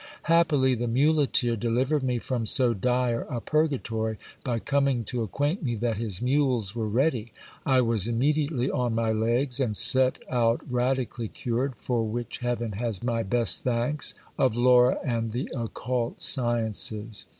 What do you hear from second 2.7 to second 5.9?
dire a purgatory, by coming to acquaint me